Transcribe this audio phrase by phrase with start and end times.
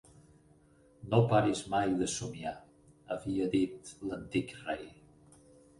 [1.11, 2.57] "No paris mai de somiar",
[3.17, 4.87] havia dit l'antic rei.